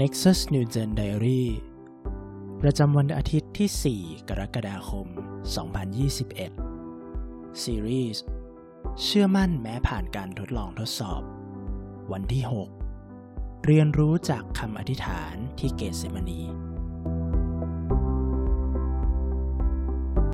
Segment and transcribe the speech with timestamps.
[0.00, 1.42] Nexus New Gen Diary
[2.62, 5.06] ประจำวันอาทิตย์ที่ 4 กรกฎาคม
[6.74, 8.22] 2021 ซีรีส์
[9.02, 11.22] เชื่อมั่นแม้ผ่านการทดลองทดสอบ
[12.12, 12.44] วันที่
[13.04, 16.42] 6 เรียนรู้จากคำอธิษฐานที่เกตเซมานี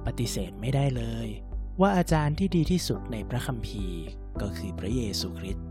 [0.07, 1.27] ปฏิเสธไม่ได้เลย
[1.81, 4.03] ว่าอาจารย์ที่ดีที่สุดในพระคัมภีร์
[4.41, 5.67] ก็คือพระเยซูคริสต์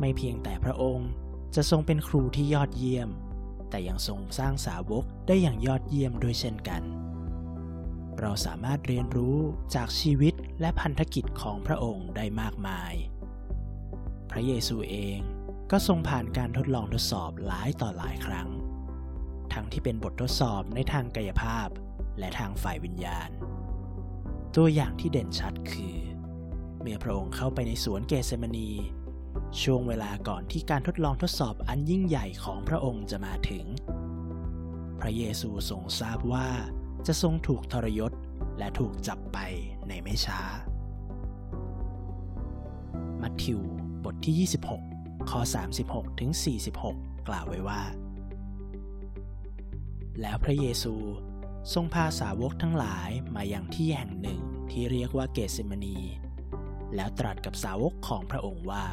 [0.00, 1.10] ไม่เพียงแต่พระองค์
[1.54, 3.08] จะทรงเป็นครูที่ยอดเยี่ยม
[3.70, 6.82] แต่ยังทรงสร้างสาวกได้อย่างยอดเยี่ยมด้วยเช่นกัน
[8.20, 9.38] เราสามารถเรียนรู้
[9.74, 12.94] จากชีวิตและพันธกิจของพระองค์ได้มากมาย
[14.30, 15.18] พระเยซูเอง
[15.70, 18.48] ก็ทรงผ่านการทดลองทดสอบหลายต่อหลายครั้ง
[19.52, 21.68] ทั้งที่เป็นบททดสอบในทางกายภาพ
[22.18, 23.30] และทางฝ่ายวิญญาณ
[24.56, 25.96] ตัวอย่างที่เด่นชัดคือ
[26.80, 28.70] เมื่อพระองค์เข้าไปในสวนเกสเมนี
[29.62, 33.64] ช่วงเวลาก่อนที่การทดลองทดสอบอันยิ่งใหญ่ของพระองค์จะมาถึง
[35.00, 36.48] พระเยซูทรงทราบว่า
[37.06, 38.12] จะทรงถูกทรยศ
[38.58, 39.38] และถูกจับไป
[39.88, 40.40] ในไม่ช้า
[43.22, 43.60] มัทธิว
[44.04, 44.48] บทที่
[44.88, 45.40] 26 ข้อ
[45.80, 46.30] 36 ถึง
[46.78, 47.82] 46 กล่าวไว้ว่า
[50.20, 50.94] แล้วพระเยซู
[51.72, 55.98] ทรงพาสาวกทั้งหลายมาอย่างที่แห่งหนึ่งที่เรียกว่าเกสเซมานี
[56.94, 58.84] แล้วตรัสกับสาวกของพระองค์ว่า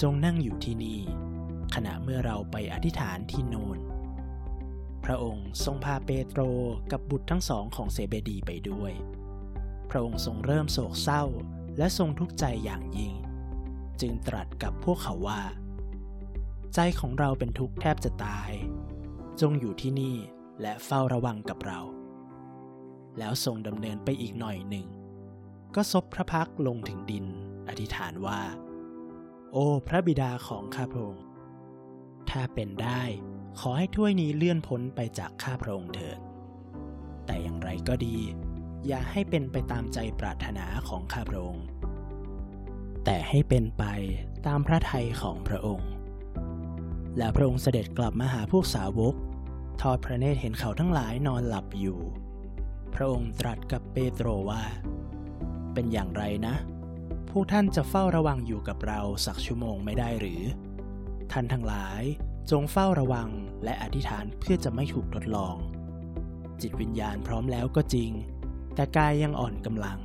[0.00, 1.00] จงนั่งอยู่ที่นี่
[1.74, 3.78] ขณะเมื่อเราไปอธิษฐานที่โน่น
[5.04, 6.40] พระองค์ทรงพาเปโตร
[6.92, 8.92] กับบุตรทั้งสองของเซเบดีไปด้วย
[9.90, 11.24] พระองค์ทรงเริ่มโศกเศร้า
[11.78, 13.14] และทรงทุกข์ใจอย่างยิ่ง
[14.00, 15.42] จึงตรัสกับพวกเขาว่า
[16.74, 18.50] ใจของเราเป็นทุกข์แทบจะตาย
[19.40, 20.16] จงอยู่ที่นี่
[20.60, 21.80] และเฝ้าระวังกับเรา
[23.18, 24.86] แล้วทรงดำเนินไปอีกหน่อยหนึ่ง
[25.74, 27.26] ก็ซบพระพักลงถึงดิน
[27.68, 28.40] อธิษฐานว่า
[29.54, 31.24] โอ้พระบิดาของข้าพระองค์
[32.30, 33.02] ถ้าเป็นได้
[33.60, 36.18] ขอให้ถ้วยนี้เลื่อนพ้นไปจากข้าพระองค์เถิด
[37.26, 38.16] แต่อย่างไรก็ดี
[38.86, 41.66] อย่าให้เป็นไปตามใจปรารถนาของข้าพระองค์
[43.04, 43.84] แต่ให้เป็นไป
[44.46, 45.90] ตามพระทัยของพระองค์
[47.18, 49.14] แล้วพระองค์เสด็จกลับมาหาพวกสาวก
[49.82, 51.98] ทอดพระเนตรเห็นเขาทั้งหลายนอนหลับอยู่
[52.94, 54.62] พระองค์ตรัสกับเปโตรว่า
[55.74, 56.54] เป็นอย่างไรนะ
[57.36, 60.42] พวกท่านจะเฝ้าระวังอยู่กับเราสักชั่วโมงไม่ได้หรือ
[61.32, 62.02] ท่านทั้งหลาย
[62.50, 63.28] จงเฝ้าระวัง
[63.64, 65.56] และอธิษฐานเพื่อจะไม่ถูกทดลอง
[66.60, 68.10] จิตวิญญาณพร้อมแล้วก็จริง
[68.74, 69.98] แต่กายยังอ่อนกำลัง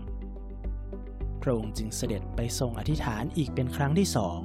[1.41, 4.39] พระองค์จึงเสด็จไปทรงอธิษฐานอีกเป็นครั้งที่สอง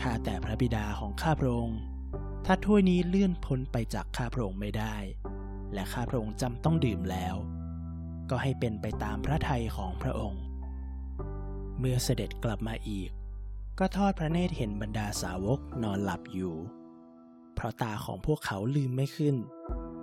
[0.00, 1.78] ข้าแต่พระบิดาของข้าพระองค์
[2.46, 4.96] ถ้าถ้วยนี้เลื่อนพ้นไปจากข้าพระองค์ไม่ได้
[5.74, 7.34] และข้าพระองค์จำต้องดื่มแล้ว
[8.30, 10.42] ก็ให้เป็นไปตามพระทัยของพระองค์
[11.82, 13.10] เมื่อเสด็จกลับมาอีก
[13.78, 16.54] ก็ทอดพระเนตรเห็นบรรดาสาวกนอนหลับอยู่
[17.54, 19.36] เพราะตาของพวกเขาลืมไม่ขึ้น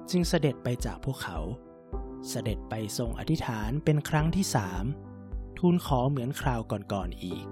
[0.09, 1.39] จึงเสด็จไปจากพวกเขา
[2.29, 4.83] เสด็จไปทรงอธิษฐานเป็นครั้งที่สาม
[5.57, 7.45] ทูลขอเหมือนคราวก่อนๆอีก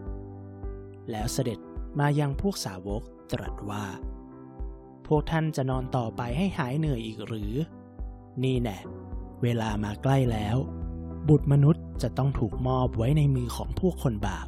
[1.11, 1.59] แล้วเสด็จ
[1.99, 3.85] มายังพวกสาวกตรัสว่า
[5.07, 7.53] พวกท่านจะนอนต่อไปให้หายเหนื่อยอีกหรือ
[8.43, 8.77] นี่แน่
[9.43, 10.57] เวลามาใกล้แล้ว
[11.31, 14.47] บุตรมนุษย์จะต้องถูกมอบไว้ในมือของพวกคนบาป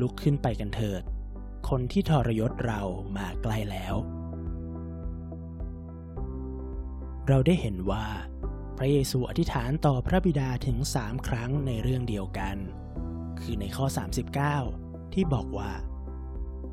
[0.00, 1.02] ลุกขึ้นไปกันเถิด
[1.68, 2.80] คนที่ทรยศเรา
[3.16, 3.94] มาใกล้แล้ว
[7.28, 8.06] เราได้เห็นว่า
[8.78, 12.56] พระเยซูอธิษฐานต่อพระบิดาถึงสามครั้งในเรื่องเดียวกัน
[13.40, 13.86] คือในข้อ
[14.50, 15.72] 39 ที่บอกว่า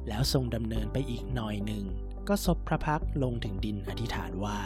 [0.08, 1.84] แล้วทรงดำเนินไปอีกหน่อยหนึ่ง
[2.28, 4.60] ก็ศพพระพักลงถึงดินอธิษฐานว่า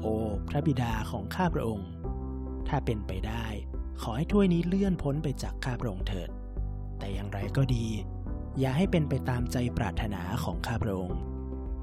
[0.00, 0.14] โอ้
[0.48, 1.90] พระบิดาของข้าพระองค์
[2.70, 3.46] ถ้าเป็นไปได้
[4.02, 6.30] ขอให้ถ้วยนี้เลื่อนพ้นไปจากข้าพระองค์เถิด
[6.98, 7.86] แต่อย่างไรก็ดี
[8.58, 11.20] อย่าให้เป็นไปตามใจปรารถนาของข้าพระองค์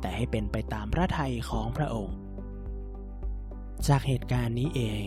[0.01, 2.15] แต่ให้เป็นไปตามพระทัยของพระองค์
[3.87, 5.05] จากเหตุการณ์นี้เอง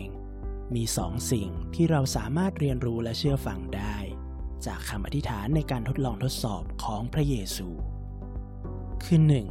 [0.75, 3.95] มีสองสิ่งที่เราสามารถเรียนรู้และเชื่อฟังได้
[4.65, 7.67] จากคำอธิษฐานในการทดลองทดสอบของพระเยซู
[9.03, 9.47] คือหนึ่ง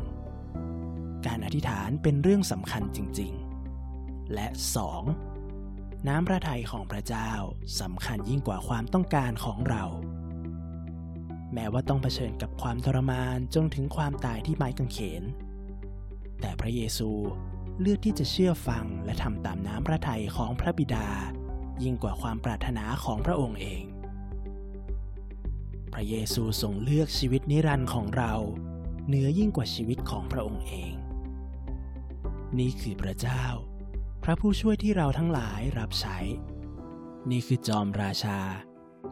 [1.26, 3.32] การอธิษฐานเป็นเรื่องสำคัญจริง
[3.82, 4.46] ๆ และ
[4.76, 5.02] สอง
[6.08, 7.30] น้ำพระทัยของพระเจ้า
[7.80, 9.84] สำคัญยิ่งกว่าความต้องการของเรา
[11.54, 15.22] แม้ว่าต้องเผชิญกับความทรมานจนถึงความตายที่ไม้กางเขน
[16.40, 17.10] แต่พระเยซู
[17.80, 21.08] เลือกที่จะเชื่อฟังและทำตามน้ำพระทัยของพระบิดา
[21.82, 23.84] ยิ่งกว่าความปรารถนาของพระองค์เอง
[25.92, 28.32] พระเยซูทรงเลือกชีวิตนิรันดร์ของเรา
[29.06, 30.92] เหนือยิ่งกว่าชีวิตของพระองค์เอง
[32.58, 33.44] นี่คือพระเจ้า
[34.24, 36.18] พระผู้ช่วยที่เราทั้งหลายรับใช้
[37.30, 38.38] นี่คือจอมราชา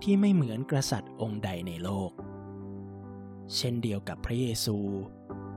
[0.03, 2.11] ที่ไม่เหมือนกษัตริย์องค์ใดในโลก
[3.57, 4.77] เช่นเดียวกับพระเยซู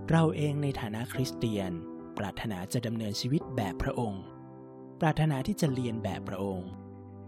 [0.10, 1.72] เราเองในฐานะคริสเตียน
[2.18, 4.24] ปรารถนาจะดำเนินชีวิตแบบพระองค์
[5.02, 6.70] ปรารถนาที่จะเรียนแบบพระองค์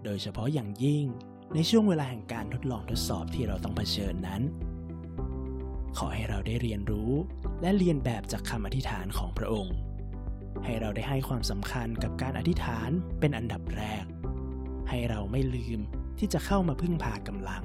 [0.04, 1.06] โดยเฉพาะอย่างยิ่ง
[1.54, 4.42] ในช่วงเวลาแห่งการทดลองทดสอบที่เราต้องเผชิญนั้น
[5.98, 7.12] ขอให้เราได้เรียนรู้
[7.62, 9.76] และเรียนแบบจากคำอธิษฐานของพระองค์
[10.64, 12.90] ให้เราได้ให้ความสำคัญกับการอธิษฐาน
[13.20, 14.06] เป็นอันดับแรก
[14.90, 15.80] ให้เราไม่ลืม
[16.20, 17.64] ที่จะเข้ามาพึ่งพากำลัง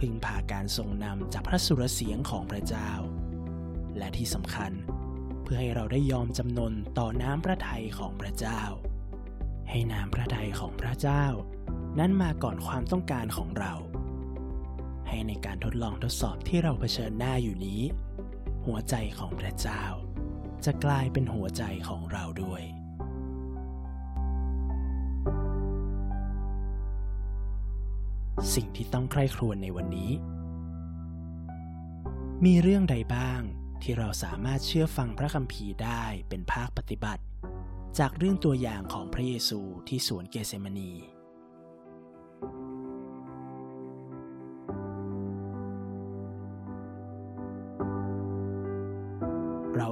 [0.00, 2.90] พึ่งพาการทรงนำจากพระสุรเสียงของพระเจ้า
[3.98, 4.72] และที่สำคัญ
[5.42, 8.62] เพื่อให้เราได้ยอมจำนนต่อน้ำพระทัยของพระเจ้า
[9.70, 11.24] ให้น้ำพระทัยของพระเจ้า
[11.98, 13.74] นั้นมาก่อนความต้องการของเรา
[15.08, 17.80] ให้ในการทดลองทดสอบที่เราเผชิญหน้าอยู่นี้
[18.66, 19.82] หัวใจของพระเจ้า
[20.66, 22.62] จะกลายเป็นหัวใจของเราด้วย
[28.54, 30.10] สิ่งที่ต้องใคร่ครวญในวันนี้
[32.44, 33.40] มีเรื่องใดบ้าง
[33.82, 37.22] ที่เราสามารถเชื่อฟังพระคัมภีร์ได้เป็นภาคปฏิบัติ
[37.98, 40.92] จากเรื่องตัวอย่างของพระเยซูที่สวนเกเซมานี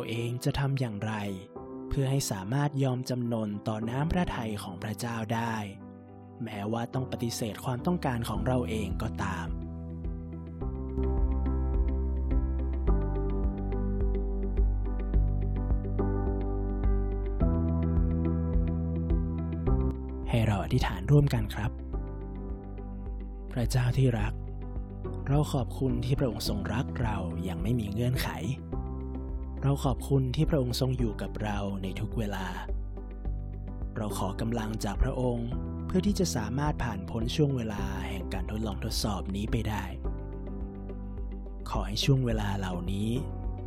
[0.08, 1.14] เองจะทำอย่างไร
[1.88, 5.56] เพื่อให้สามารถยอมจำนนต่อน้ำพระทัยของพระเจ้าได้
[6.44, 9.48] แม้ว่าต้องปฏิเสธความต้องการของเราเองก็ตาม
[20.28, 21.70] ให้เราอธิษฐานร่วมกันครับ
[23.52, 24.34] พระเจ้าที่รัก
[25.26, 28.28] เราขอบคุณที่พระองค์ทรงรักเราอย่างไม่มีเงื่อนไข
[29.64, 32.46] เราขอบคุณที่พระองค์ทรงอยู่กับเราในทุกเวลา
[33.96, 35.48] เราขอกำลังจากพระองค์
[35.86, 39.84] เพื่อที่จะสามารถผ่านพ้นช่วงเวลาแห่งการทดลองทดสอบนี้ไปได้
[41.70, 43.10] ขอให้ช่วงเวลาเหล่านี้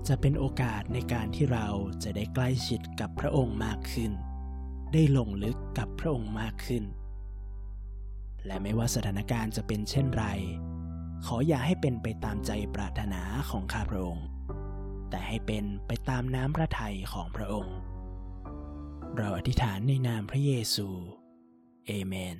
[0.07, 1.67] จะเป็นโอกาสในการที่เรา
[2.03, 4.11] จะได้ใกล้ชิดกับพระองค์มากขึ้น
[4.93, 6.83] ได้ลงลึกกับพระองค์มากขึ้น
[8.45, 10.25] และไม่ว่าสถานการณ์จะเป็นเช่นไร
[11.25, 14.25] ขออย่าให้เป็นไปตามใจปรารถนาของข้าพระองค์
[15.13, 17.77] แต่ให้เป็นไปตามน้ำพระทัยของพระองค์
[19.17, 20.87] เราอธิษฐานในนามพระเยซู
[21.87, 22.37] เอเมน